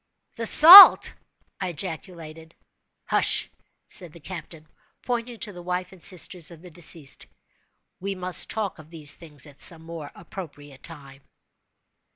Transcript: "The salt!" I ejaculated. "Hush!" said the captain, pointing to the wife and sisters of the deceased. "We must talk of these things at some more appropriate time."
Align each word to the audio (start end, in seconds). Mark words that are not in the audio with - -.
"The 0.35 0.47
salt!" 0.47 1.13
I 1.59 1.67
ejaculated. 1.67 2.55
"Hush!" 3.05 3.51
said 3.87 4.13
the 4.13 4.19
captain, 4.19 4.67
pointing 5.03 5.37
to 5.41 5.53
the 5.53 5.61
wife 5.61 5.91
and 5.91 6.01
sisters 6.01 6.49
of 6.49 6.63
the 6.63 6.71
deceased. 6.71 7.27
"We 7.99 8.15
must 8.15 8.49
talk 8.49 8.79
of 8.79 8.89
these 8.89 9.13
things 9.13 9.45
at 9.45 9.59
some 9.59 9.83
more 9.83 10.09
appropriate 10.15 10.81
time." 10.81 11.21